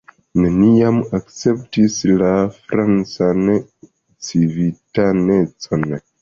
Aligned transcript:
Neniam 0.43 0.95
akceptis 1.17 1.97
la 2.21 2.31
francan 2.55 3.45
civitanecon. 4.29 5.87